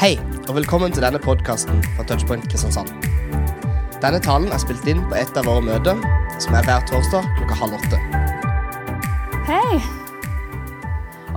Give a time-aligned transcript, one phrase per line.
[0.00, 0.14] Hei,
[0.48, 2.88] og velkommen til denne podkasten fra Touchpoint Kristiansand.
[4.00, 5.98] Denne talen er spilt inn på et av våre møter,
[6.40, 7.98] som er hver torsdag klokka halv åtte.
[9.44, 9.80] Hei.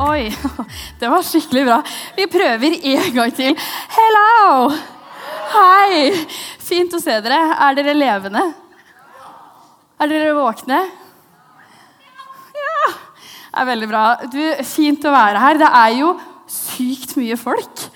[0.06, 0.30] Oi,
[1.02, 1.82] det var skikkelig bra.
[2.16, 3.60] Vi prøver en gang til.
[3.98, 4.70] Hello!
[5.58, 6.14] Hei!
[6.64, 7.42] Fint å se dere.
[7.68, 8.46] Er dere levende?
[10.00, 10.80] Er dere våkne?
[12.64, 12.80] Ja!
[12.88, 14.06] Det er veldig bra.
[14.24, 14.40] Du,
[14.72, 15.60] Fint å være her.
[15.66, 16.16] Det er jo
[16.48, 17.90] sykt mye folk.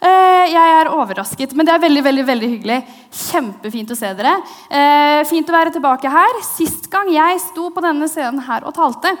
[0.00, 2.78] Eh, Jeg er overrasket, men det er veldig veldig, veldig hyggelig.
[3.12, 4.32] Kjempefint å se dere.
[4.72, 6.40] Eh, Fint å være tilbake her.
[6.46, 9.12] Sist gang jeg sto på denne scenen her og talte,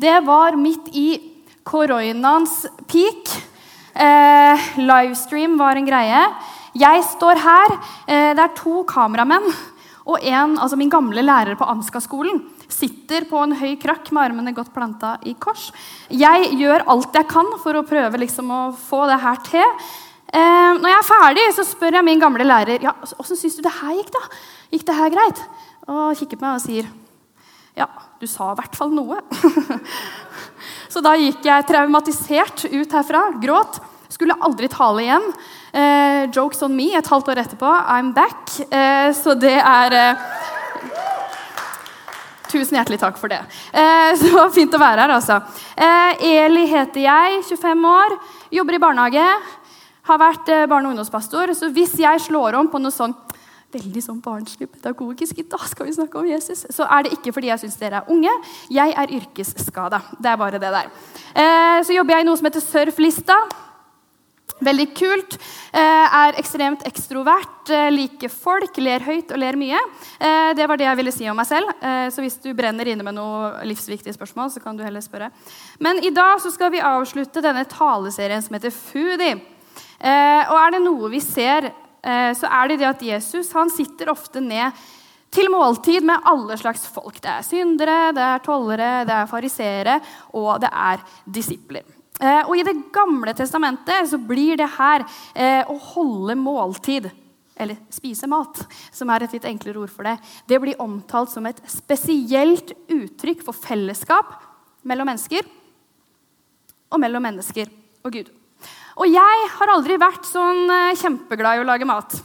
[0.00, 1.08] det var midt i
[1.66, 3.34] koronaens peak.
[3.94, 6.22] Eh, livestream var en greie.
[6.78, 7.76] Jeg står her.
[8.06, 9.50] Det er to kameramenn
[10.06, 12.38] og en, altså min gamle lærer på Anska skolen,
[12.70, 15.72] sitter på en høy krakk med armene godt planta i kors.
[16.08, 19.76] Jeg gjør alt jeg kan for å prøve liksom å få det her til.
[20.30, 23.64] Eh, når jeg er ferdig, så spør jeg min gamle lærer ja, åssen syns du
[23.66, 24.12] det her gikk.
[24.14, 24.40] da?
[24.70, 25.44] Gikk det her greit?
[25.90, 26.90] Og kikker på meg og sier
[27.78, 27.86] ja,
[28.20, 29.20] du sa i hvert fall noe.
[30.92, 33.78] så da gikk jeg traumatisert ut herfra, gråt.
[34.10, 35.26] Skulle aldri tale igjen.
[35.72, 37.70] Eh, jokes on me et halvt år etterpå.
[37.88, 38.50] I'm back.
[38.68, 40.26] Eh, så det er eh,
[42.50, 43.38] Tusen hjertelig takk for det.
[43.70, 45.38] Eh, så Fint å være her, altså.
[45.78, 48.16] Eh, Eli heter jeg, 25 år,
[48.58, 49.26] jobber i barnehage.
[50.08, 51.52] Har vært eh, barne- og ungdomspastor.
[51.56, 53.14] Så hvis jeg slår om på noe sånn
[53.70, 57.30] veldig sånn barnslig pedagogisk i dag skal vi snakke om Jesus, så er det ikke
[57.36, 58.32] fordi jeg syns dere er unge.
[58.72, 60.00] Jeg er yrkesskada.
[60.18, 60.88] Det er bare det der.
[61.34, 63.36] Eh, så jobber jeg i noe som heter Surflista.
[64.60, 65.36] Veldig kult.
[65.70, 69.78] Eh, er ekstremt ekstrovert, liker folk, ler høyt og ler mye.
[70.58, 71.70] Det var det jeg ville si om meg selv.
[72.10, 75.30] Så hvis du brenner inne med noe livsviktige spørsmål, så kan du heller spørre.
[75.78, 79.38] Men i dag så skal vi avslutte denne taleserien som heter Foodie.
[80.00, 81.68] Eh, og er det noe vi ser,
[82.00, 84.72] eh, så er det det at Jesus han sitter ofte ned
[85.30, 87.20] til måltid med alle slags folk.
[87.20, 90.00] Det er syndere, det er tollere, det er fariseere,
[90.32, 91.84] og det er disipler.
[92.20, 95.04] Eh, og I Det gamle testamentet så blir det her
[95.68, 97.10] å holde måltid,
[97.60, 100.16] eller spise mat, som er et litt enklere ord for det,
[100.48, 104.32] det blir omtalt som et spesielt uttrykk for fellesskap
[104.82, 105.44] mellom mennesker
[106.90, 107.68] og mellom mennesker
[108.00, 108.39] og Gud.
[108.98, 112.16] Og jeg har aldri vært sånn eh, kjempeglad i å lage mat.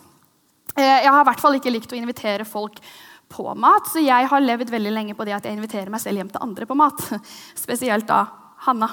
[0.75, 2.81] Eh, jeg har i hvert fall ikke likt å invitere folk
[3.31, 6.21] på mat, så jeg har levd veldig lenge på det at jeg inviterer meg selv
[6.21, 7.05] hjem til andre på mat.
[7.65, 8.25] Spesielt da
[8.65, 8.87] Hanna,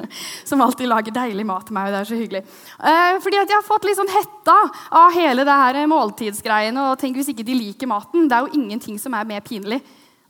[0.48, 1.88] som alltid lager deilig mat til meg.
[1.88, 2.42] og det er så hyggelig.
[2.76, 4.56] Eh, fordi at Jeg har fått litt sånn hetta
[5.00, 6.90] av hele det her måltidsgreiene.
[6.90, 8.28] og tenk hvis ikke de liker maten.
[8.28, 9.80] Det er jo ingenting som er mer pinlig.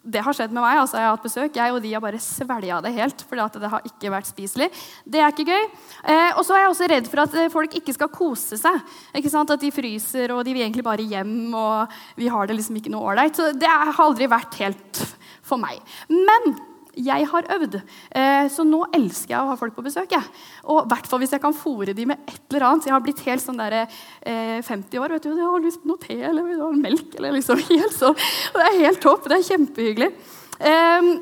[0.04, 0.78] Det har skjedd med meg.
[0.82, 3.24] altså Jeg har hatt besøk, jeg og de har bare svelga det helt.
[3.28, 4.68] fordi det har ikke vært spiselig.
[5.06, 5.64] Det er ikke gøy.
[6.04, 8.80] Eh, og så er jeg også redd for at eh, folk ikke skal kose seg.
[9.16, 9.50] Ikke sant?
[9.50, 12.92] At de fryser, og de vil egentlig bare hjem, og vi har det liksom ikke
[12.92, 13.36] noe ålreit.
[13.36, 15.02] Så det har aldri vært helt
[15.44, 15.80] for meg.
[16.12, 16.54] Men
[16.96, 17.76] jeg har øvd.
[18.14, 20.10] Eh, så nå elsker jeg å ha folk på besøk.
[20.14, 20.22] Jeg.
[20.64, 22.84] Og i hvert fall hvis jeg kan fòre dem med et eller annet.
[22.84, 23.88] Så Jeg har blitt helt sånn der,
[24.22, 25.08] eh, 50 år.
[25.08, 27.14] vet du, Jeg har lyst på noe te eller noe melk.
[27.16, 28.16] eller liksom helt sånn.
[28.16, 29.24] Og det er helt topp.
[29.28, 30.12] Det er kjempehyggelig.
[30.60, 31.20] Eh,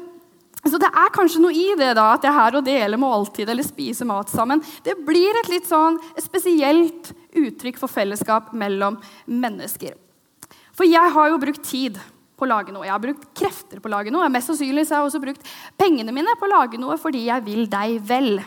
[0.62, 3.66] så det er kanskje noe i det da, at det her å dele måltid eller
[3.66, 9.96] spise mat sammen, det blir et litt sånn spesielt uttrykk for fellesskap mellom mennesker.
[10.72, 11.98] For jeg har jo brukt tid
[12.42, 12.88] på å lage noe.
[12.88, 14.26] Jeg har brukt krefter på å lage noe.
[14.32, 17.68] Mest sannsynlig har jeg også brukt pengene mine på å lage noe fordi jeg vil
[17.70, 18.42] deg vel.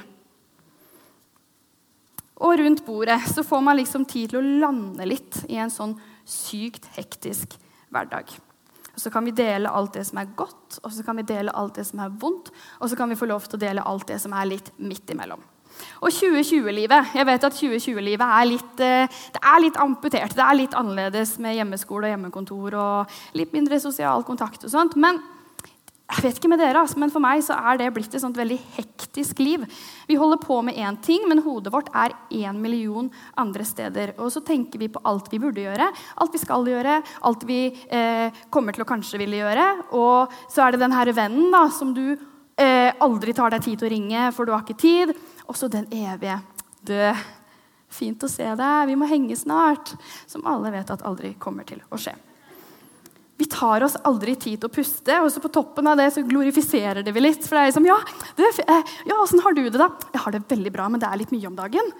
[2.44, 5.96] Og rundt bordet så får man liksom tid til å lande litt i en sånn
[6.28, 7.56] sykt hektisk
[7.94, 8.34] hverdag.
[8.96, 11.52] Og Så kan vi dele alt det som er godt, og så kan vi dele
[11.52, 14.08] alt det som er vondt, og så kan vi få lov til å dele alt
[14.08, 15.44] det som er litt midt imellom.
[16.02, 20.36] Og 2020-livet jeg vet at 2020-livet er litt, eh, det er litt amputert.
[20.36, 24.64] Det er litt annerledes med hjemmeskole og hjemmekontor og litt mindre sosial kontakt.
[24.64, 25.22] og sånt, men
[26.06, 28.38] jeg vet ikke med dere, altså, men For meg så er det blitt et sånt
[28.38, 29.64] veldig hektisk liv.
[30.06, 33.10] Vi holder på med én ting, men hodet vårt er én million
[33.42, 34.14] andre steder.
[34.20, 35.90] Og så tenker vi på alt vi burde gjøre,
[36.22, 37.60] alt vi skal gjøre, alt vi
[37.90, 39.66] eh, kommer til å kanskje ville gjøre.
[39.98, 43.82] Og så er det den her vennen da, som du eh, aldri tar deg tid
[43.82, 45.16] til å ringe, for du har ikke tid.
[45.48, 46.40] Og så den evige
[46.86, 47.26] død.
[47.96, 49.94] Fint å se deg, vi må henge snart.
[50.28, 52.16] Som alle vet at aldri kommer til å skje.
[53.38, 56.24] Vi tar oss aldri tid til å puste, og så på toppen av det så
[56.24, 57.42] glorifiserer det vi litt.
[57.44, 57.98] For det er liksom, ja,
[58.38, 59.90] det, eh, ja, har du det, da?
[60.14, 61.92] Jeg har det veldig bra, men det er litt mye om dagen.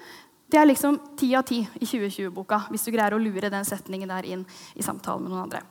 [0.48, 4.14] Det er liksom ti av ti i 2020-boka, hvis du greier å lure den setningen
[4.14, 4.46] der inn
[4.76, 5.66] i samtalen med noen andre.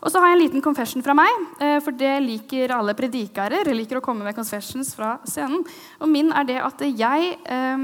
[0.00, 3.64] Og så har jeg en liten confession fra meg, eh, for det liker alle predikarer.
[3.74, 5.64] liker å komme med confessions fra scenen.
[6.00, 7.76] Og min er det at jeg, eh,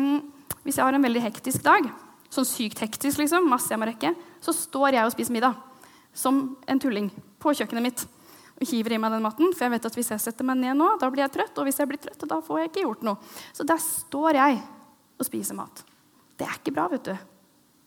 [0.65, 1.91] hvis jeg har en veldig hektisk dag,
[2.31, 5.57] sånn sykt hektisk, liksom, masse jeg må rekke, så står jeg og spiser middag
[6.15, 7.11] som en tulling
[7.41, 8.07] på kjøkkenet mitt
[8.61, 9.55] og hiver i meg den maten.
[9.55, 11.57] For jeg vet at hvis jeg setter meg ned nå, da blir jeg trøtt.
[11.59, 13.17] Og hvis jeg blir trøtt, da får jeg ikke gjort noe.
[13.57, 14.61] Så der står jeg
[15.21, 15.83] og spiser mat.
[16.37, 17.15] Det er ikke bra, vet du.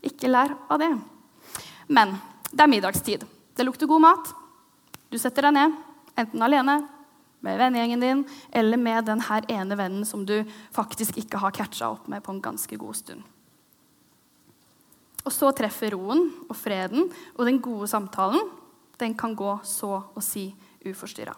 [0.09, 0.91] Ikke lær av det.
[1.93, 2.17] Men
[2.49, 3.25] det er middagstid.
[3.55, 4.33] Det lukter god mat.
[5.09, 5.75] Du setter deg ned,
[6.17, 6.79] enten alene
[7.43, 8.23] med vennegjengen din
[8.55, 10.39] eller med den her ene vennen som du
[10.73, 13.23] faktisk ikke har catcha opp med på en ganske god stund.
[15.23, 18.47] Og så treffer roen og freden og den gode samtalen.
[18.99, 20.49] Den kan gå så å si
[20.83, 21.35] uforstyrra.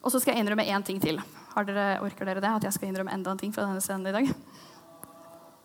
[0.00, 1.20] Og så skal jeg innrømme én ting til.
[1.52, 2.52] Har dere, orker dere det?
[2.56, 4.30] At jeg skal innrømme enda en ting fra denne scenen i dag?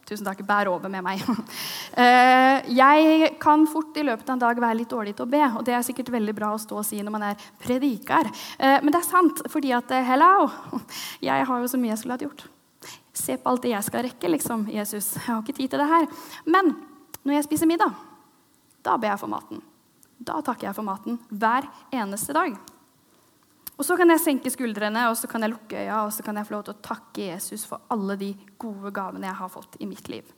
[0.05, 0.43] Tusen takk.
[0.45, 1.23] Bær over med meg.
[1.95, 5.39] Eh, jeg kan fort i løpet av en dag være litt dårlig til å be.
[5.55, 8.27] Og det er sikkert veldig bra å stå og si når man er predikar.
[8.59, 10.49] Eh, men det er sant, fordi at eh, hello,
[11.29, 12.43] jeg har jo så mye jeg skulle hatt gjort.
[13.15, 15.13] Se på alt det jeg skal rekke, liksom, Jesus.
[15.15, 16.09] Jeg har ikke tid til det her.
[16.51, 16.75] Men
[17.23, 17.95] når jeg spiser middag,
[18.83, 19.63] da ber jeg for maten.
[20.19, 22.59] Da takker jeg for maten hver eneste dag.
[23.75, 26.39] Og så kan jeg senke skuldrene og så kan jeg lukke øya og så kan
[26.39, 28.31] jeg få lov til å takke Jesus for alle de
[28.61, 30.29] gode gavene jeg har fått i mitt liv.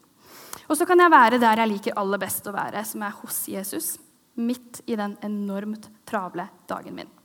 [0.68, 3.44] Og så kan jeg være der jeg liker aller best å være, som er hos
[3.52, 3.94] Jesus.
[4.42, 7.17] Midt i den enormt travle dagen min.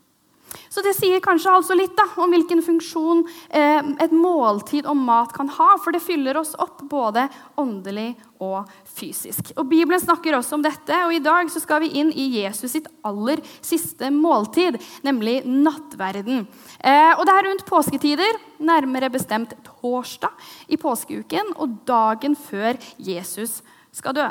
[0.73, 5.33] Så det sier kanskje altså litt da, om hvilken funksjon eh, et måltid og mat
[5.37, 5.75] kan ha.
[5.83, 7.27] For det fyller oss opp både
[7.61, 8.13] åndelig
[8.43, 9.53] og fysisk.
[9.57, 12.73] Og Bibelen snakker også om dette, og i dag så skal vi inn i Jesus
[12.75, 16.47] sitt aller siste måltid, nemlig nattverden.
[16.81, 20.33] Eh, og Det er rundt påsketider, nærmere bestemt torsdag
[20.69, 23.61] i påskeuken, og dagen før Jesus
[23.93, 24.29] skal dø.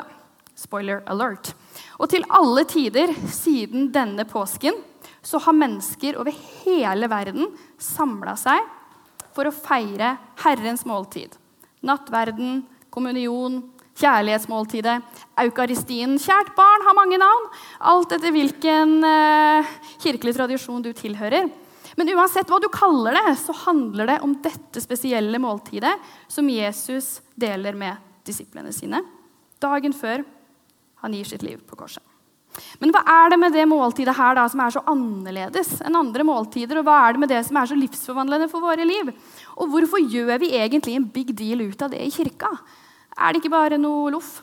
[0.58, 1.54] Spoiler alert.
[1.98, 4.76] Og til alle tider siden denne påsken
[5.22, 6.34] så har mennesker over
[6.64, 8.66] hele verden samla seg
[9.32, 11.34] for å feire Herrens måltid.
[11.86, 13.62] Nattverden, kommunion,
[13.98, 14.98] kjærlighetsmåltidet,
[15.42, 16.18] eukaristien.
[16.20, 17.48] Kjært barn har mange navn,
[17.92, 19.72] alt etter hvilken eh,
[20.02, 21.50] kirkelig tradisjon du tilhører.
[21.96, 25.92] Men uansett hva du kaller det, så handler det om dette spesielle måltidet
[26.30, 29.02] som Jesus deler med disiplene sine
[29.62, 30.24] dagen før
[31.02, 32.11] han gir sitt liv på korset.
[32.82, 36.26] Men hva er det med det måltidet her da, som er så annerledes enn andre
[36.26, 36.80] måltider?
[36.80, 39.12] Og hva er det med det som er så livsforvandlende for våre liv?
[39.56, 42.52] Og hvorfor gjør vi egentlig en big deal ut av det i kirka?
[43.16, 44.40] Er det ikke bare noe loff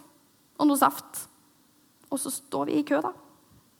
[0.59, 1.25] og noe saft?
[2.09, 3.13] Og så står vi i kø, da.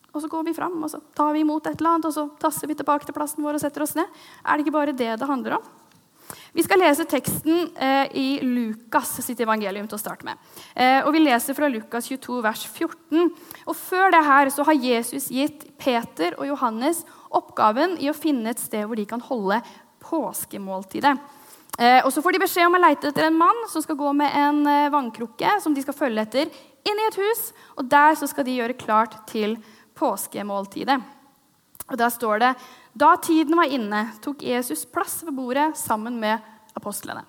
[0.09, 2.25] Og så går vi fram og så tar vi imot et eller annet, og så
[2.41, 4.09] tasser vi tilbake til plassen vår og setter oss ned.
[4.41, 5.67] Er det ikke bare det det handler om?
[6.53, 10.39] Vi skal lese teksten eh, i Lukas sitt evangelium til å starte med.
[10.73, 13.27] Eh, og Vi leser fra Lukas 22, vers 14.
[13.69, 18.49] Og Før det her så har Jesus gitt Peter og Johannes oppgaven i å finne
[18.53, 19.61] et sted hvor de kan holde
[20.07, 21.13] påskemåltidet.
[21.77, 24.15] Eh, og Så får de beskjed om å leite etter en mann som skal gå
[24.17, 24.65] med en
[24.95, 26.49] vannkrukke som de skal følge etter,
[26.81, 27.45] inn i et hus.
[27.77, 29.59] Og Der så skal de gjøre klart til
[29.99, 30.97] påskemåltidet.
[31.89, 32.53] Og Der står det
[32.93, 36.39] da tiden var inne, tok Jesus plass ved bordet sammen med
[36.75, 37.25] apostlene.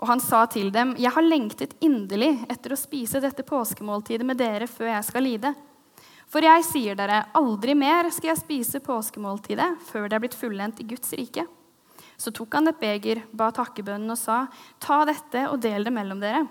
[0.00, 4.38] Og han sa til dem, 'Jeg har lengtet inderlig etter å spise dette påskemåltidet med
[4.38, 5.54] dere før jeg skal lide.'
[6.30, 10.80] For jeg sier dere, aldri mer skal jeg spise påskemåltidet før det er blitt fullendt
[10.80, 11.44] i Guds rike.
[12.16, 14.46] Så tok han et beger, ba takkebønnen og sa,
[14.78, 16.48] 'Ta dette og del det mellom dere.'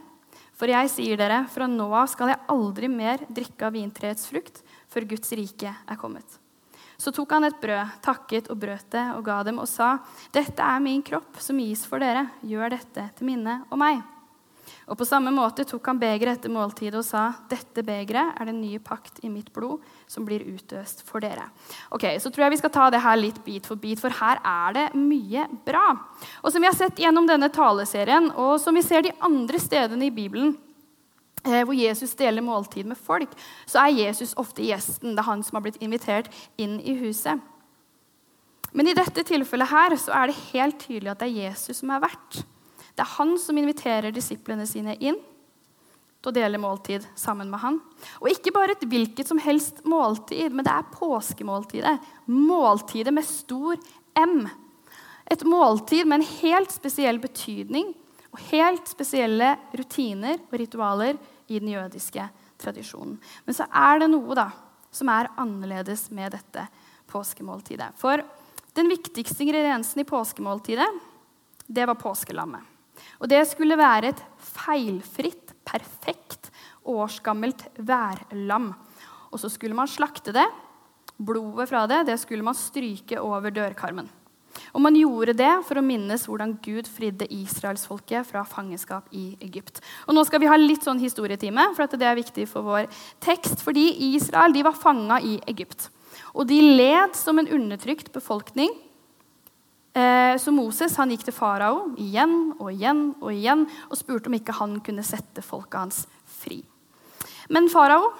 [0.53, 4.61] For jeg sier dere, fra nå av skal jeg aldri mer drikke av vintreets frukt
[4.89, 6.27] før Guds rike er kommet.
[6.99, 9.99] Så tok han et brød, takket og brøt det og ga dem og sa,
[10.33, 12.27] 'Dette er min kropp som gis for dere.
[12.43, 14.03] Gjør dette til minne om meg.'
[14.89, 18.59] Og På samme måte tok han begeret etter måltidet og sa, 'Dette begeret er den
[18.61, 21.49] nye pakt i mitt blod, som blir utøst for dere.'
[21.91, 24.39] Ok, Så tror jeg vi skal ta det her litt bit for bit, for her
[24.43, 25.95] er det mye bra.
[26.43, 30.05] Og Som vi har sett gjennom denne taleserien, og som vi ser de andre stedene
[30.05, 30.57] i Bibelen,
[31.43, 33.31] hvor Jesus deler måltid med folk,
[33.65, 35.15] så er Jesus ofte gjesten.
[35.15, 36.27] Det er han som har blitt invitert
[36.59, 37.39] inn i huset.
[38.75, 41.93] Men i dette tilfellet her så er det helt tydelig at det er Jesus som
[41.95, 42.41] er vert.
[42.93, 45.17] Det er han som inviterer disiplene sine inn
[46.19, 47.79] til å dele måltid sammen med han.
[48.19, 51.95] Og ikke bare et hvilket som helst måltid, men det er påskemåltidet.
[52.27, 53.79] Måltidet med stor
[54.19, 54.43] M.
[55.31, 57.93] Et måltid med en helt spesiell betydning
[58.29, 61.17] og helt spesielle rutiner og ritualer
[61.49, 62.27] i den jødiske
[62.61, 63.17] tradisjonen.
[63.45, 64.49] Men så er det noe da,
[64.93, 66.65] som er annerledes med dette
[67.09, 67.93] påskemåltidet.
[67.97, 68.21] For
[68.77, 70.87] den viktigste ingrediensen i påskemåltidet,
[71.69, 72.61] det var påskelammet.
[73.19, 76.49] Og det skulle være et feilfritt, perfekt,
[76.89, 78.71] årsgammelt værlam.
[79.29, 80.45] Og så skulle man slakte det.
[81.19, 84.09] Blodet fra det det skulle man stryke over dørkarmen.
[84.73, 89.81] Og man gjorde det for å minnes hvordan Gud fridde israelsfolket fra fangenskap i Egypt.
[90.07, 92.89] Og Nå skal vi ha litt sånn historietime, for det er viktig for vår
[93.23, 93.63] tekst.
[93.65, 95.89] Fordi Israel var fanga i Egypt.
[96.33, 98.71] Og de led som en undertrykt befolkning.
[99.97, 104.37] Eh, så Moses han gikk til farao igjen og igjen og igjen og spurte om
[104.37, 106.03] ikke han kunne sette folket hans
[106.39, 106.61] fri.
[107.49, 108.11] Men farao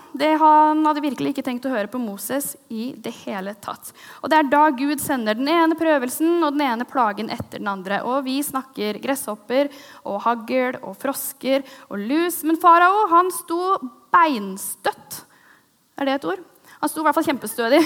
[0.42, 3.92] han hadde virkelig ikke tenkt å høre på Moses i det hele tatt.
[4.24, 7.70] Og Det er da Gud sender den ene prøvelsen og den ene plagen etter den
[7.70, 8.02] andre.
[8.10, 9.70] Og Vi snakker gresshopper
[10.04, 12.42] og hagl og frosker og lus.
[12.44, 13.78] Men farao han sto
[14.10, 15.22] beinstøtt.
[16.00, 16.42] Er det et ord?
[16.80, 17.80] Han sto i hvert fall kjempestødig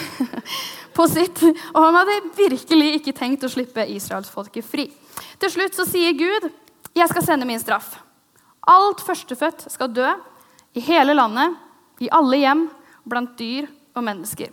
[0.97, 1.43] på sitt.
[1.73, 4.87] Og han hadde virkelig ikke tenkt å slippe israelsfolket fri.
[5.41, 6.51] Til slutt så sier Gud,
[6.93, 7.97] 'Jeg skal sende min straff'.
[8.69, 10.13] Alt førstefødt skal dø
[10.73, 11.55] i hele landet,
[12.01, 12.67] i alle hjem,
[13.03, 14.51] blant dyr og mennesker.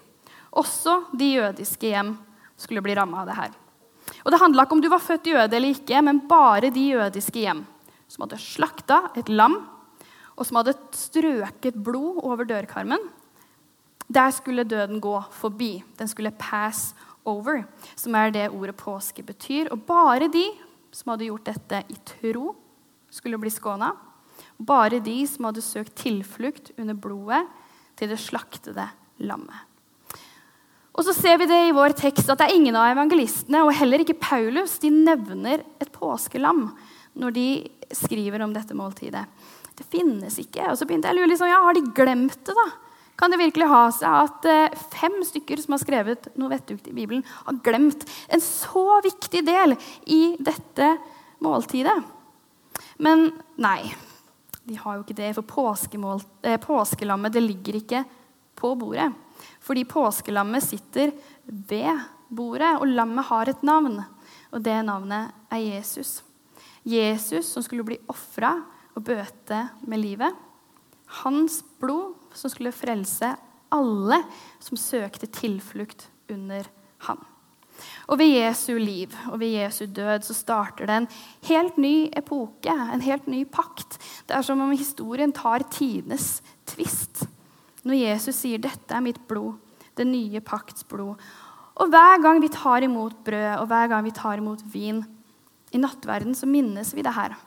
[0.50, 2.14] Også de jødiske hjem
[2.58, 3.52] skulle bli ramma av det her.
[4.24, 7.44] Og Det handla ikke om du var født jøde eller ikke, men bare de jødiske
[7.44, 7.62] hjem
[8.10, 9.60] som hadde slakta et lam,
[10.36, 13.02] og som hadde strøket blod over dørkarmen.
[14.10, 15.84] Der skulle døden gå forbi.
[15.98, 17.62] Den skulle pass over,
[17.94, 19.70] som er det ordet påske betyr.
[19.70, 20.48] Og bare de
[20.90, 22.54] som hadde gjort dette i tro,
[23.10, 23.92] skulle bli skåna.
[24.56, 27.42] Bare de som hadde søkt tilflukt under blodet
[27.98, 28.86] til det slaktede
[29.24, 29.66] lammet.
[30.96, 33.72] Og så ser vi det i vår tekst at det er ingen av evangelistene og
[33.78, 36.66] heller ikke Paulus de nevner et påskelam
[37.20, 37.46] når de
[37.94, 39.22] skriver om dette måltidet.
[39.78, 40.66] Det finnes ikke.
[40.68, 42.66] Og så begynte jeg å lure liksom, ja, Har de glemt det, da?
[43.20, 46.94] Kan det virkelig ha seg at eh, fem stykker som har skrevet noe vettugt i
[46.96, 49.76] Bibelen, har glemt en så viktig del
[50.08, 50.94] i dette
[51.44, 51.98] måltidet?
[53.00, 53.28] Men
[53.60, 53.92] nei.
[54.70, 58.04] De har jo ikke det, for eh, påskelammet det ligger ikke
[58.54, 59.10] på bordet.
[59.58, 61.10] Fordi påskelammet sitter
[61.44, 63.98] ved bordet, og lammet har et navn.
[64.54, 66.20] Og det navnet er Jesus.
[66.86, 68.54] Jesus som skulle bli ofra
[68.94, 70.38] og bøte med livet.
[71.24, 73.34] Hans blod som skulle frelse
[73.74, 74.22] alle
[74.62, 76.66] som søkte tilflukt under
[77.08, 77.24] ham.
[78.08, 81.10] Og ved Jesu liv og ved Jesu død så starter det en
[81.48, 83.98] helt ny epoke, en helt ny pakt.
[84.28, 87.26] Det er som om historien tar tidenes tvist.
[87.84, 89.54] Når Jesus sier 'Dette er mitt blod,
[89.96, 91.20] det nye pakts blod'.
[91.80, 95.04] Og hver gang vi tar imot brød og hver gang vi tar imot vin
[95.72, 97.38] i nattverden, så minnes vi det her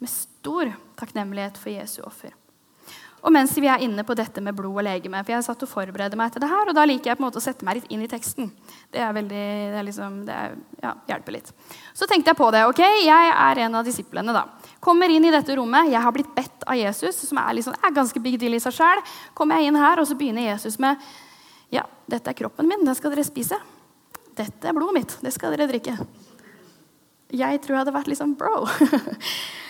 [0.00, 2.32] med stor takknemlighet for Jesu offer.
[3.24, 5.70] Og mens vi er inne på dette med blod og legeme, for jeg satt og
[5.70, 7.78] forberedte meg til det her, og da liker jeg på en måte å sette meg
[7.78, 8.50] litt inn i teksten.
[8.92, 11.48] Det er veldig, det er liksom, det er, ja, hjelper litt.
[11.96, 12.66] Så tenkte jeg på det.
[12.68, 14.34] ok, Jeg er en av disiplene.
[14.36, 14.44] da.
[14.84, 15.88] Kommer inn i dette rommet.
[15.88, 18.76] Jeg har blitt bedt av Jesus, som er, liksom, er ganske big deal i seg
[18.76, 19.00] sjøl.
[19.32, 21.00] Kommer jeg inn her, og så begynner Jesus med
[21.72, 22.84] Ja, dette er kroppen min.
[22.84, 23.56] Den skal dere spise.
[24.36, 25.18] Dette er blodet mitt.
[25.24, 25.96] Det skal dere drikke.
[27.34, 28.66] Jeg tror jeg hadde vært liksom bro.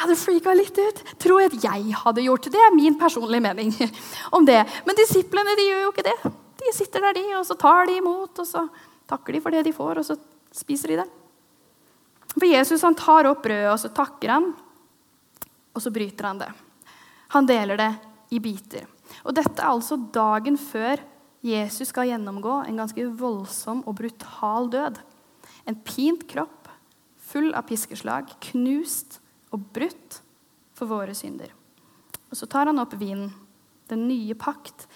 [0.00, 1.02] Hadde freaka litt ut.
[1.20, 2.54] Tror at jeg hadde gjort det.
[2.54, 3.74] Det er min personlige mening
[4.36, 4.62] om det.
[4.86, 6.18] Men disiplene de gjør jo ikke det.
[6.60, 8.66] De sitter der, de, og så tar de imot, og så
[9.10, 10.16] takker de for det de får, og så
[10.54, 11.08] spiser de det.
[12.34, 14.50] For Jesus han tar opp brødet, og så takker han,
[15.74, 16.50] og så bryter han det.
[17.34, 17.90] Han deler det
[18.34, 18.86] i biter.
[19.24, 21.00] Og dette er altså dagen før
[21.44, 25.00] Jesus skal gjennomgå en ganske voldsom og brutal død.
[25.68, 26.68] En pint kropp,
[27.30, 29.19] full av piskeslag, knust
[29.50, 30.20] og brutt
[30.76, 31.52] for våre synder.
[32.30, 33.32] Og så tar han opp vinen,
[33.90, 34.86] den nye pakt,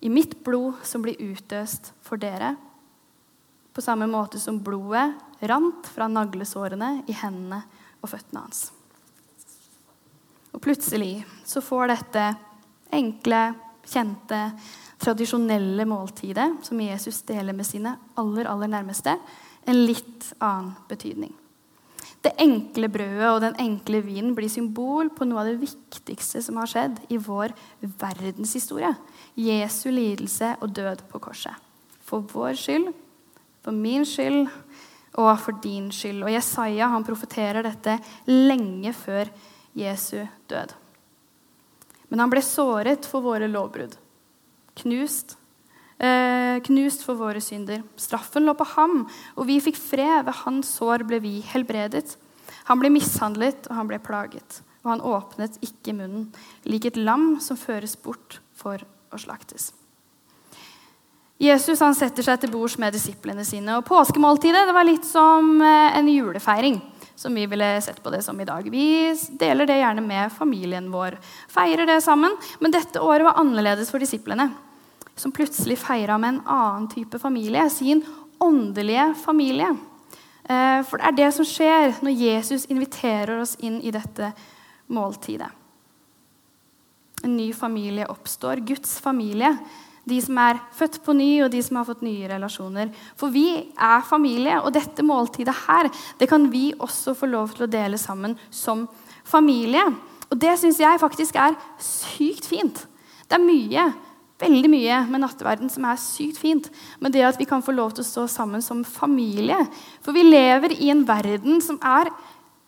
[0.00, 2.54] i mitt blod som blir utøst for dere.
[3.74, 5.12] På samme måte som blodet
[5.50, 7.60] rant fra naglesårene i hendene
[8.00, 8.68] og føttene hans.
[10.54, 12.28] Og plutselig så får dette
[12.94, 13.42] enkle,
[13.88, 14.40] kjente,
[14.98, 19.14] tradisjonelle måltidet som Jesus deler med sine aller, aller nærmeste,
[19.68, 21.34] en litt annen betydning.
[22.24, 26.58] Det enkle brødet og den enkle vinen blir symbol på noe av det viktigste som
[26.58, 27.54] har skjedd i vår
[28.00, 28.90] verdenshistorie.
[29.38, 31.54] Jesu lidelse og død på korset.
[32.02, 32.90] For vår skyld,
[33.62, 34.48] for min skyld
[35.18, 36.24] og for din skyld.
[36.24, 39.30] Og Jesaja han profeterer dette lenge før
[39.78, 40.74] Jesu død.
[42.08, 43.94] Men han ble såret for våre lovbrudd.
[44.82, 45.36] Knust.
[45.98, 47.82] Eh, knust for våre synder.
[47.98, 49.00] Straffen lå på ham,
[49.34, 50.26] og vi fikk fred.
[50.28, 52.14] Ved hans sår ble vi helbredet.
[52.70, 54.60] Han ble mishandlet, og han ble plaget.
[54.84, 56.28] Og han åpnet ikke munnen,
[56.68, 59.72] lik et lam som føres bort for å slaktes.
[61.38, 63.76] Jesus han setter seg til bords med disiplene sine.
[63.78, 66.80] og Påskemåltidet det var litt som eh, en julefeiring.
[67.18, 68.66] som Vi ville sett på det som i dag.
[68.70, 71.18] Vi deler det gjerne med familien vår.
[71.50, 72.34] Feirer det sammen.
[72.58, 74.50] Men dette året var annerledes for disiplene,
[75.18, 77.68] som plutselig feira med en annen type familie.
[77.70, 78.04] Sin
[78.38, 79.76] åndelige familie.
[80.48, 84.32] Eh, for det er det som skjer når Jesus inviterer oss inn i dette
[84.94, 85.50] måltidet.
[87.26, 88.62] En ny familie oppstår.
[88.66, 89.56] Guds familie.
[90.08, 92.92] De som er født på ny, og de som har fått nye relasjoner.
[93.18, 97.66] For vi er familie, og dette måltidet her det kan vi også få lov til
[97.66, 98.86] å dele sammen som
[99.28, 99.84] familie.
[100.30, 102.86] Og det syns jeg faktisk er sykt fint.
[103.28, 103.84] Det er mye,
[104.38, 106.70] veldig mye med nattverden som er sykt fint.
[107.02, 109.58] Men det at vi kan få lov til å stå sammen som familie.
[110.04, 112.10] For vi lever i en verden som er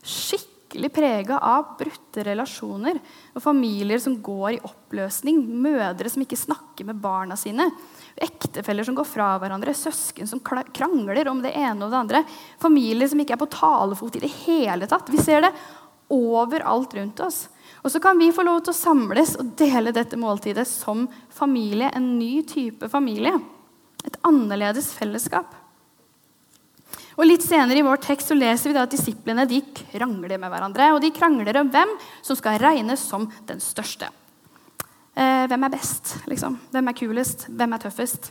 [0.00, 2.98] skikkelig prega av brutte relasjoner.
[3.34, 5.42] Og familier som går i oppløsning.
[5.62, 7.68] Mødre som ikke snakker med barna sine.
[8.20, 9.76] Ektefeller som går fra hverandre.
[9.76, 12.24] Søsken som krangler om det ene og det andre.
[12.62, 15.10] Familier som ikke er på talefot i det hele tatt.
[15.12, 15.54] Vi ser det
[16.10, 17.44] overalt rundt oss.
[17.80, 21.88] Og så kan vi få lov til å samles og dele dette måltidet som familie.
[21.96, 23.32] En ny type familie.
[24.04, 25.56] Et annerledes fellesskap.
[27.16, 30.92] Og Litt senere i vår tekst så leser vi at disiplene de krangler med hverandre.
[30.94, 31.94] Og de krangler om hvem
[32.24, 34.08] som skal regnes som den største.
[35.16, 36.14] Eh, hvem er best?
[36.30, 36.56] liksom?
[36.72, 37.48] Hvem er kulest?
[37.48, 38.30] Hvem er tøffest?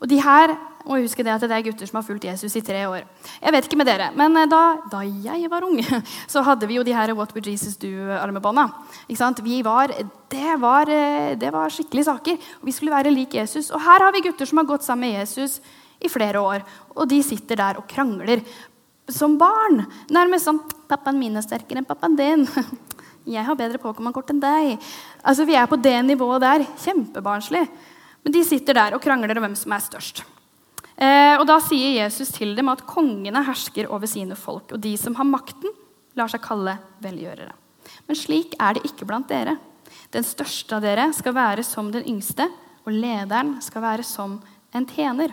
[0.00, 2.62] Og de her må huske det at det er gutter som har fulgt Jesus i
[2.64, 3.04] tre år.
[3.42, 5.76] Jeg vet ikke med dere, men eh, da, da jeg var ung,
[6.32, 8.66] så hadde vi jo de her What Would Jesus Do-armebånda.
[9.10, 9.94] Var,
[10.32, 12.48] det, var, eh, det var skikkelige saker.
[12.64, 13.70] Vi skulle være lik Jesus.
[13.70, 15.60] Og her har vi gutter som har gått sammen med Jesus
[16.00, 16.64] i flere år.
[16.96, 18.40] Og de sitter der og krangler
[19.10, 19.84] som barn.
[20.10, 22.48] Nærmest sånn 'Pappaen min er sterkere enn pappaen din.'
[23.30, 24.78] 'Jeg har bedre Pokémon-kort enn deg.'
[25.22, 26.64] Altså, Vi er på det nivået der.
[26.78, 27.68] Kjempebarnslig.
[28.24, 30.22] Men de sitter der og krangler om hvem som er størst.
[31.00, 34.96] Eh, og Da sier Jesus til dem at kongene hersker over sine folk, og de
[35.00, 35.72] som har makten,
[36.18, 37.54] lar seg kalle velgjørere.
[38.06, 39.56] Men slik er det ikke blant dere.
[40.12, 42.48] Den største av dere skal være som den yngste,
[42.84, 44.40] og lederen skal være som
[44.74, 45.32] en tjener.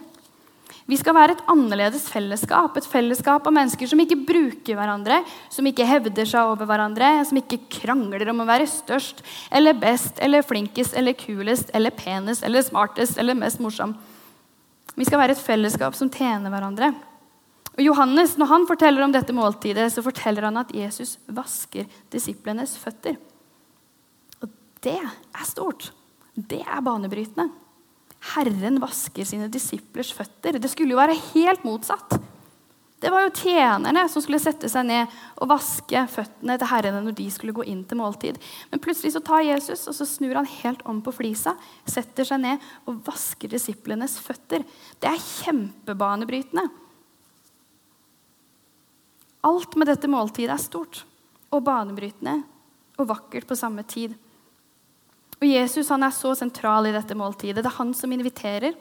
[0.88, 2.78] Vi skal være et annerledes fellesskap.
[2.80, 5.20] Et fellesskap av mennesker som ikke bruker hverandre,
[5.52, 9.20] som ikke hevder seg over hverandre, som ikke krangler om å være størst
[9.52, 13.98] eller best eller flinkest eller kulest eller penest eller smartest eller mest morsom.
[14.98, 16.94] Vi skal være et fellesskap som tjener hverandre.
[17.78, 22.78] Og Johannes, Når han forteller om dette måltidet, så forteller han at Jesus vasker disiplenes
[22.78, 23.20] føtter.
[24.42, 24.50] Og
[24.82, 25.92] det er stort.
[26.34, 27.52] Det er banebrytende.
[28.36, 30.60] Herren vasker sine disiplers føtter.
[30.60, 32.18] Det skulle jo være helt motsatt.
[32.98, 37.14] Det var jo tjenerne som skulle sette seg ned og vaske føttene til herrene når
[37.20, 38.40] de skulle gå inn til måltid.
[38.72, 41.54] Men plutselig så tar Jesus og så snur han helt om på flisa,
[41.86, 44.66] setter seg ned og vasker disiplenes føtter.
[44.98, 46.66] Det er kjempebanebrytende.
[49.46, 51.04] Alt med dette måltidet er stort
[51.54, 52.40] og banebrytende
[52.98, 54.18] og vakkert på samme tid.
[55.38, 57.62] Og Jesus han er så sentral i dette måltidet.
[57.62, 58.78] Det er han som inviterer.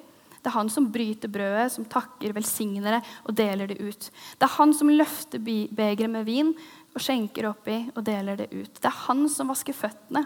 [0.46, 4.08] Det er han som bryter brødet, som takker, velsigner det og deler det ut.
[4.38, 6.52] Det er han som løfter begeret med vin
[6.94, 8.78] og skjenker oppi og deler det ut.
[8.78, 10.22] Det er han som vasker føttene.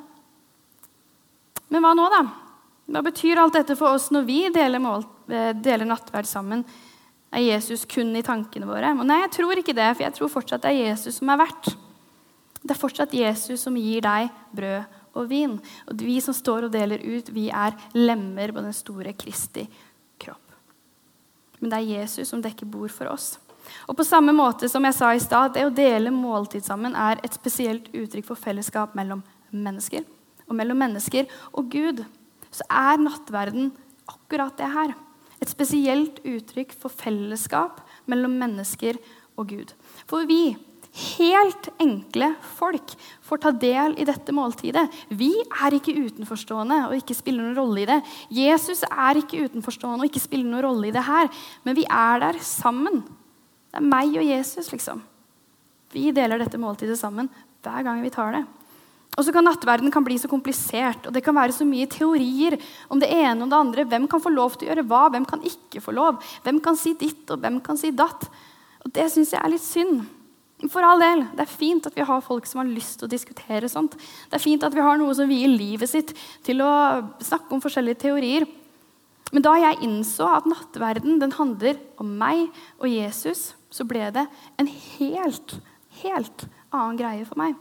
[1.70, 2.20] Men hva nå, da?
[2.90, 6.64] Hva betyr alt dette for oss når vi deler, mål, eh, deler nattverd sammen?
[7.30, 8.90] Er Jesus kun i tankene våre?
[8.98, 11.40] Og nei, jeg tror ikke det, for jeg tror fortsatt det er Jesus som er
[11.46, 11.72] verdt.
[12.60, 15.58] Det er fortsatt Jesus som gir deg brød og vin.
[15.90, 19.66] Og vi som står og deler ut, vi er lemmer på den store Kristi
[20.20, 20.56] kropp.
[21.60, 23.34] Men det er Jesus som dekker bord for oss.
[23.86, 27.20] Og på samme måte som jeg sa i stad, det å dele måltid sammen er
[27.24, 30.06] et spesielt uttrykk for fellesskap mellom mennesker.
[30.48, 32.02] Og mellom mennesker og Gud
[32.50, 33.70] så er nattverden
[34.10, 34.96] akkurat det her.
[35.40, 38.98] Et spesielt uttrykk for fellesskap mellom mennesker
[39.38, 39.72] og Gud.
[40.10, 40.56] For vi
[41.16, 42.96] helt enkle folk
[43.30, 44.86] får ta del i dette måltidet.
[45.14, 48.00] Vi er ikke utenforstående og ikke spiller noen rolle i det.
[48.40, 51.30] Jesus er ikke utenforstående og ikke spiller noen rolle i det her.
[51.66, 53.02] Men vi er der sammen.
[53.70, 55.02] Det er meg og Jesus, liksom.
[55.94, 57.30] Vi deler dette måltidet sammen
[57.64, 58.44] hver gang vi tar det.
[59.18, 62.54] Og så kan Nattverden kan bli så komplisert, og det kan være så mye teorier
[62.88, 63.84] om det ene og det andre.
[63.90, 65.08] Hvem kan få lov til å gjøre hva?
[65.10, 66.22] Hvem kan ikke få lov?
[66.44, 68.28] Hvem kan si ditt, og hvem kan si datt?
[68.84, 70.06] Og Det syns jeg er litt synd.
[70.68, 73.10] For all del, Det er fint at vi har folk som har lyst til å
[73.10, 73.96] diskutere sånt.
[73.96, 76.12] Det er fint at vi har noe som vier livet sitt
[76.44, 78.44] til å snakke om forskjellige teorier.
[79.32, 84.26] Men da jeg innså at nattverden den handler om meg og Jesus, så ble det
[84.58, 85.56] en helt,
[86.02, 87.54] helt annen greie for meg.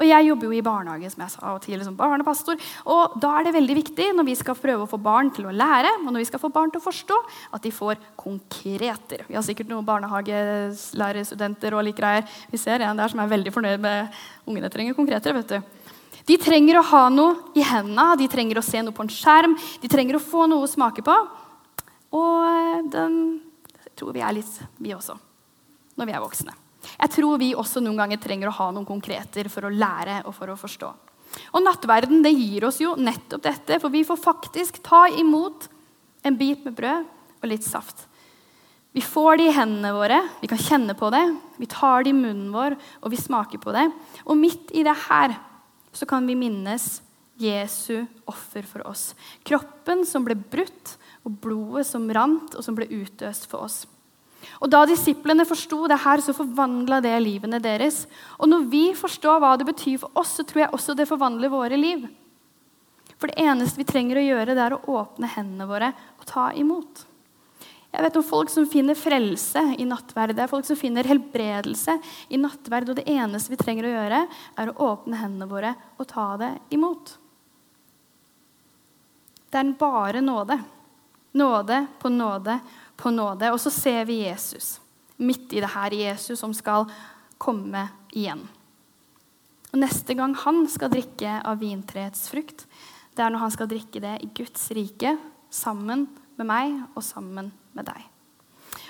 [0.00, 2.56] Og Jeg jobber jo i barnehage, som jeg sa, og tidligere som barnepastor.
[2.88, 5.52] Og Da er det veldig viktig når vi skal prøve å få barn til å
[5.52, 7.18] lære og når vi skal få barn til å forstå,
[7.52, 9.26] at de får konkreter.
[9.28, 12.24] Vi har sikkert noen barnehagelærerstudenter og like greier.
[12.50, 14.08] Vi ser en der som er veldig fornøyd med
[14.48, 15.36] ungene trenger konkreter.
[15.36, 15.60] vet du.
[16.26, 19.56] De trenger å ha noe i hendene, de trenger å se noe på en skjerm,
[19.82, 21.16] de trenger å få noe å smake på.
[22.16, 23.40] Og den
[23.96, 25.18] tror vi er litt, vi også.
[25.96, 26.69] når vi er voksne.
[26.80, 30.34] Jeg tror vi også noen ganger trenger å ha noen konkreter for å lære og
[30.36, 30.90] for å forstå.
[31.54, 35.68] Og nattverden det gir oss jo nettopp dette, for vi får faktisk ta imot
[36.26, 38.06] en bit med brød og litt saft.
[38.90, 41.22] Vi får det i hendene våre, vi kan kjenne på det.
[41.62, 43.86] Vi tar det i munnen vår, og vi smaker på det.
[44.26, 45.36] Og midt i det her
[45.94, 46.98] så kan vi minnes
[47.40, 49.12] Jesu offer for oss.
[49.46, 53.84] Kroppen som ble brutt, og blodet som rant, og som ble utøst for oss.
[54.60, 58.06] Og Da disiplene forsto det her, så forvandla det livene deres.
[58.38, 61.52] Og når vi forstår hva det betyr for oss, så tror jeg også det forvandler
[61.52, 62.08] våre liv.
[63.20, 66.50] For det eneste vi trenger å gjøre, det er å åpne hendene våre og ta
[66.56, 67.04] imot.
[67.90, 70.36] Jeg vet om folk som finner frelse i nattverd.
[70.38, 71.96] Det er folk som finner helbredelse
[72.30, 72.92] i nattverd.
[72.92, 74.20] Og det eneste vi trenger å gjøre,
[74.62, 77.16] er å åpne hendene våre og ta det imot.
[79.50, 80.60] Det er bare nåde.
[81.34, 82.56] Nåde på nåde
[83.00, 83.50] på nåde.
[83.52, 84.78] Og så ser vi Jesus
[85.20, 85.96] midt i det her.
[85.96, 86.88] Jesus som skal
[87.40, 88.44] komme igjen.
[89.70, 92.66] Og Neste gang han skal drikke av vintreets frukt,
[93.14, 95.16] det er når han skal drikke det i Guds rike
[95.50, 96.08] sammen
[96.38, 98.06] med meg og sammen med deg.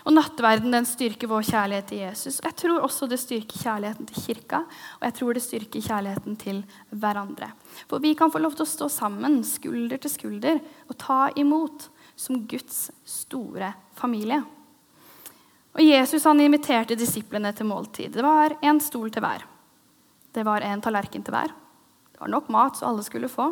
[0.08, 2.38] Og Nattverden den styrker vår kjærlighet til Jesus.
[2.44, 6.62] Jeg tror også det styrker kjærligheten til kirka og jeg tror det styrker kjærligheten til
[6.90, 7.50] hverandre.
[7.90, 11.90] For vi kan få lov til å stå sammen, skulder til skulder, og ta imot
[12.20, 14.42] som Guds store familie.
[15.72, 18.12] Og Jesus han inviterte disiplene til måltid.
[18.12, 19.46] Det var en stol til hver.
[20.34, 21.52] Det var en tallerken til hver.
[22.12, 23.46] Det var nok mat så alle skulle få.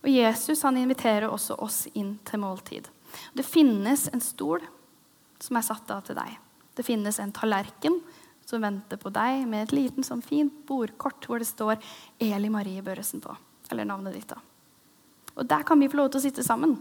[0.00, 2.86] Og Jesus han inviterer også oss inn til måltid.
[3.34, 4.62] Det finnes en stol
[5.42, 6.36] som er satt av til deg.
[6.76, 7.98] Det finnes en tallerken
[8.46, 11.80] som venter på deg med et liten sånn fint bordkort hvor det står
[12.22, 13.34] Eli Marie Børresen på.
[13.70, 14.30] Eller navnet ditt.
[14.30, 14.38] da.
[15.34, 16.78] Og Der kan vi få lov til å sitte sammen.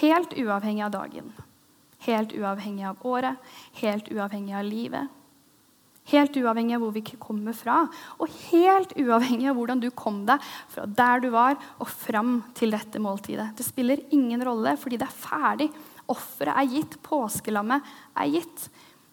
[0.00, 1.32] Helt uavhengig av dagen.
[2.06, 3.36] Helt uavhengig av året.
[3.80, 5.08] Helt uavhengig av livet.
[6.06, 7.80] Helt uavhengig av hvor vi kommer fra,
[8.22, 12.70] og helt uavhengig av hvordan du kom deg fra der du var, og fram til
[12.76, 13.48] dette måltidet.
[13.58, 15.66] Det spiller ingen rolle, fordi det er ferdig.
[16.06, 16.94] Offeret er gitt.
[17.02, 18.68] Påskelammet er gitt.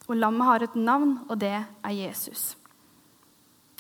[0.06, 2.52] Og lammet har et navn, og det er Jesus.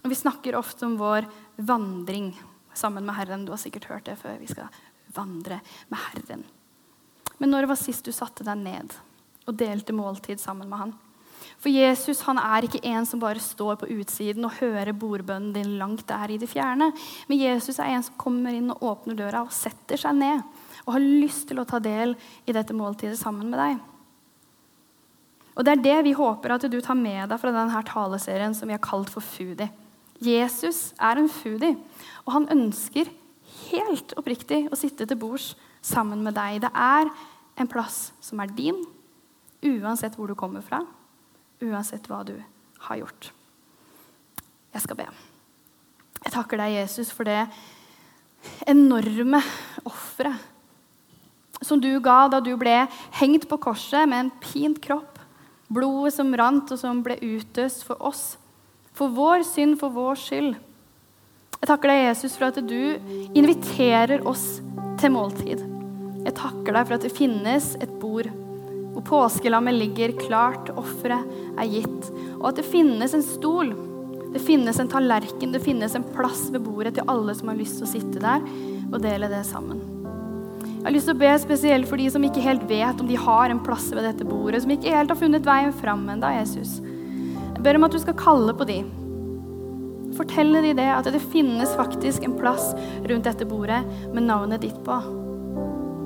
[0.03, 1.29] Vi snakker ofte om vår
[1.62, 2.34] vandring
[2.73, 3.45] sammen med Herren.
[3.45, 4.41] Du har sikkert hørt det før.
[4.41, 4.73] Vi skal
[5.13, 5.62] vandre
[5.93, 6.43] med Herren.
[7.43, 8.93] Men når det var sist du satte deg ned
[9.43, 10.93] og delte måltid sammen med han?
[11.60, 15.73] For Jesus han er ikke en som bare står på utsiden og hører bordbønnen din
[15.75, 16.93] langt der i det fjerne.
[17.27, 20.39] Men Jesus er en som kommer inn og åpner døra og setter seg ned
[20.86, 22.15] og har lyst til å ta del
[22.47, 23.84] i dette måltidet sammen med deg.
[25.53, 28.71] Og Det er det vi håper at du tar med deg fra denne taleserien som
[28.71, 29.67] vi har kalt for Foodie.
[30.23, 31.75] Jesus er en foodie,
[32.23, 33.12] og han ønsker
[33.67, 35.51] helt oppriktig å sitte til bords
[35.84, 36.62] sammen med deg.
[36.63, 37.12] Det er
[37.59, 38.79] en plass som er din,
[39.63, 40.81] uansett hvor du kommer fra
[41.63, 42.35] uansett hva du
[42.87, 43.29] har gjort.
[44.73, 45.07] Jeg skal be.
[46.23, 47.45] Jeg takker deg, Jesus, for det
[48.67, 49.39] enorme
[49.87, 50.49] offeret
[51.63, 52.81] som du ga da du ble
[53.19, 55.21] hengt på korset med en pint kropp,
[55.71, 58.33] blodet som rant og som ble utøst for oss,
[58.93, 60.57] for vår synd, for vår skyld.
[61.61, 62.99] Jeg takker deg, Jesus, for at du
[63.31, 64.59] inviterer oss
[64.99, 65.72] til måltid.
[66.23, 68.29] Jeg takker deg for at det finnes et bord
[68.93, 71.25] hvor påskelammet ligger klart, offeret
[71.57, 72.12] er gitt.
[72.38, 73.71] Og at det finnes en stol,
[74.33, 77.79] det finnes en tallerken, det finnes en plass ved bordet til alle som har lyst
[77.79, 78.45] til å sitte der
[78.91, 79.81] og dele det sammen.
[80.63, 83.17] Jeg har lyst til å be spesielt for de som ikke helt vet om de
[83.17, 86.77] har en plass ved dette bordet, som ikke helt har funnet veien fram ennå, Jesus.
[86.83, 88.81] Jeg ber om at du skal kalle på de.
[90.13, 92.73] Fortelle de det, at det finnes faktisk en plass
[93.07, 93.81] rundt dette bordet
[94.12, 95.22] med navnet ditt på.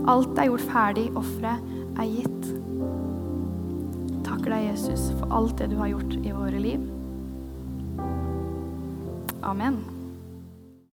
[0.08, 2.38] Alt er gjort ferdig, offeret er gitt
[4.48, 6.84] takker deg, Jesus, for alt det du har gjort i våre liv.
[9.44, 9.97] Amen.